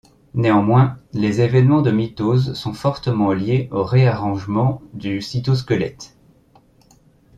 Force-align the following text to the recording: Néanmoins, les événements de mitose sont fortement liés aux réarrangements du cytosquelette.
Néanmoins, 0.33 0.97
les 1.13 1.41
événements 1.41 1.83
de 1.83 1.91
mitose 1.91 2.55
sont 2.55 2.73
fortement 2.73 3.33
liés 3.33 3.69
aux 3.71 3.83
réarrangements 3.83 4.81
du 4.93 5.21
cytosquelette. 5.21 6.17